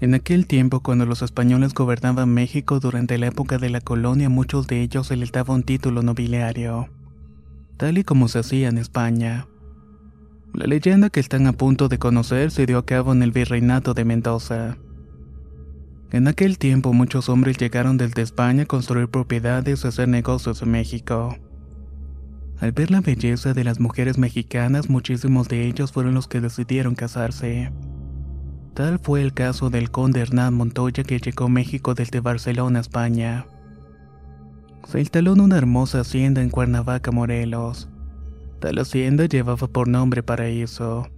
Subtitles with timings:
[0.00, 4.68] En aquel tiempo, cuando los españoles gobernaban México durante la época de la colonia, muchos
[4.68, 6.88] de ellos se les daba un título nobiliario,
[7.76, 9.48] tal y como se hacía en España.
[10.54, 13.92] La leyenda que están a punto de conocer se dio a cabo en el virreinato
[13.92, 14.78] de Mendoza.
[16.12, 20.70] En aquel tiempo muchos hombres llegaron desde España a construir propiedades y hacer negocios en
[20.70, 21.36] México.
[22.60, 26.94] Al ver la belleza de las mujeres mexicanas, muchísimos de ellos fueron los que decidieron
[26.94, 27.72] casarse.
[28.78, 33.44] Tal fue el caso del conde Hernán Montoya que llegó a México desde Barcelona, España.
[34.86, 37.88] Se instaló en una hermosa hacienda en Cuernavaca, Morelos.
[38.60, 41.08] Tal hacienda llevaba por nombre Paraíso.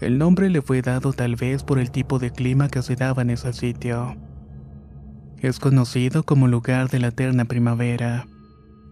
[0.00, 3.22] El nombre le fue dado tal vez por el tipo de clima que se daba
[3.22, 4.16] en ese sitio.
[5.38, 8.26] Es conocido como lugar de la eterna primavera.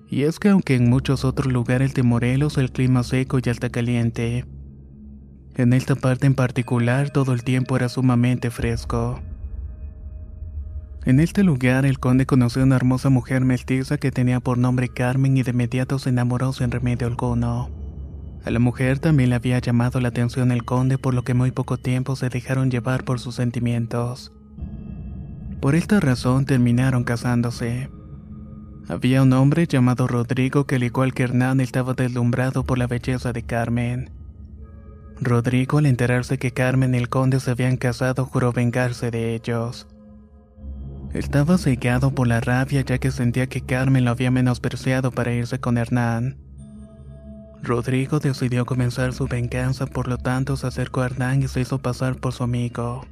[0.08, 3.70] Y es que aunque en muchos otros lugares de Morelos el clima seco y alta
[3.70, 4.44] caliente,
[5.56, 9.20] en esta parte en particular todo el tiempo era sumamente fresco.
[11.04, 14.88] En este lugar el conde conoció a una hermosa mujer mestiza que tenía por nombre
[14.88, 17.70] Carmen y de inmediato se enamoró sin remedio alguno.
[18.44, 21.50] A la mujer también le había llamado la atención el conde por lo que muy
[21.50, 24.32] poco tiempo se dejaron llevar por sus sentimientos.
[25.60, 27.90] Por esta razón terminaron casándose.
[28.88, 33.32] Había un hombre llamado Rodrigo que al igual que Hernán estaba deslumbrado por la belleza
[33.32, 34.10] de Carmen.
[35.24, 39.86] Rodrigo, al enterarse que Carmen y el conde se habían casado, juró vengarse de ellos.
[41.12, 45.60] Estaba cegado por la rabia ya que sentía que Carmen lo había menospreciado para irse
[45.60, 46.38] con Hernán.
[47.62, 51.78] Rodrigo decidió comenzar su venganza, por lo tanto se acercó a Hernán y se hizo
[51.78, 53.06] pasar por su amigo.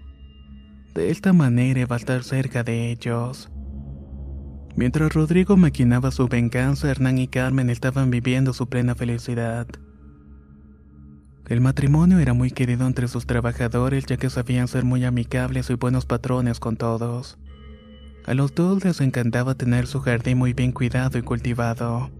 [0.95, 3.51] De esta manera iba a estar cerca de ellos.
[4.75, 9.67] Mientras Rodrigo maquinaba su venganza, Hernán y Carmen estaban viviendo su plena felicidad.
[11.53, 15.75] El matrimonio era muy querido entre sus trabajadores ya que sabían ser muy amigables y
[15.75, 17.37] buenos patrones con todos.
[18.25, 22.11] A los dos les encantaba tener su jardín muy bien cuidado y cultivado.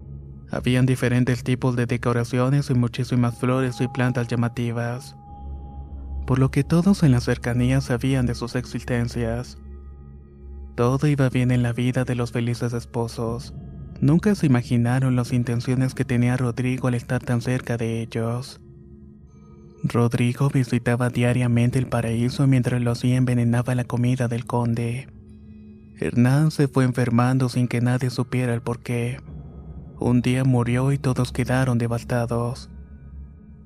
[0.51, 5.15] Habían diferentes tipos de decoraciones y muchísimas flores y plantas llamativas.
[6.27, 9.57] Por lo que todos en las cercanías sabían de sus existencias.
[10.75, 13.55] Todo iba bien en la vida de los felices esposos.
[13.99, 18.59] Nunca se imaginaron las intenciones que tenía Rodrigo al estar tan cerca de ellos.
[19.83, 25.09] Rodrigo visitaba diariamente el paraíso mientras lo hacía envenenaba la comida del conde.
[25.99, 29.19] Hernán se fue enfermando sin que nadie supiera el porqué.
[29.99, 32.69] Un día murió y todos quedaron devastados.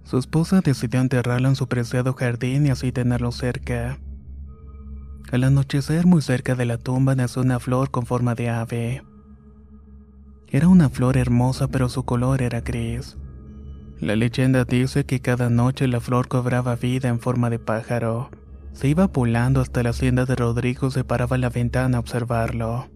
[0.03, 3.99] Su esposa decidió enterrarlo en su preciado jardín y así tenerlo cerca.
[5.31, 9.03] Al anochecer, muy cerca de la tumba, nació una flor con forma de ave.
[10.47, 13.17] Era una flor hermosa, pero su color era gris.
[13.99, 18.29] La leyenda dice que cada noche la flor cobraba vida en forma de pájaro.
[18.73, 22.90] Se iba pulando hasta la hacienda de Rodrigo se paraba en la ventana a observarlo.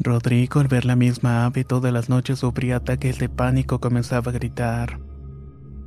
[0.00, 4.34] Rodrigo al ver la misma ave todas las noches sufría ataques de pánico comenzaba a
[4.34, 4.98] gritar.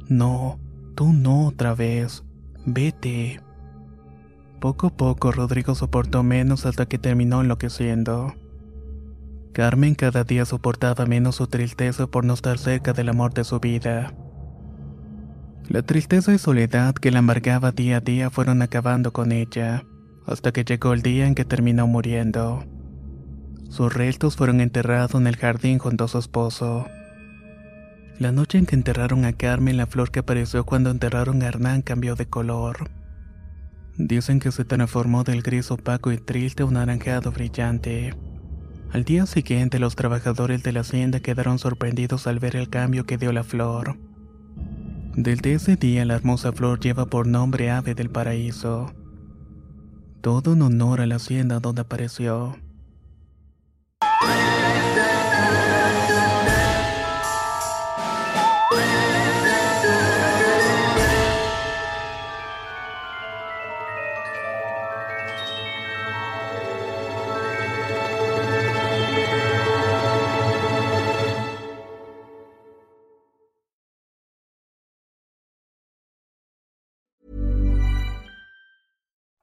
[0.07, 0.57] No,
[0.95, 2.23] tú no otra vez.
[2.65, 3.41] Vete.
[4.61, 8.33] Poco a poco Rodrigo soportó menos hasta que terminó enloqueciendo.
[9.57, 13.59] Carmen cada día soportaba menos su tristeza por no estar cerca del amor de su
[13.59, 14.13] vida.
[15.67, 19.83] La tristeza y soledad que la amargaba día a día fueron acabando con ella,
[20.27, 22.65] hasta que llegó el día en que terminó muriendo.
[23.67, 26.85] Sus restos fueron enterrados en el jardín junto a su esposo.
[28.19, 31.81] La noche en que enterraron a Carmen, la flor que apareció cuando enterraron a Hernán
[31.81, 32.91] cambió de color.
[33.97, 38.13] Dicen que se transformó del gris opaco y triste a un naranjado brillante.
[38.91, 43.17] Al día siguiente los trabajadores de la hacienda quedaron sorprendidos al ver el cambio que
[43.17, 43.97] dio la flor.
[45.15, 48.93] Desde ese día la hermosa flor lleva por nombre Ave del Paraíso.
[50.21, 52.55] Todo en honor a la hacienda donde apareció.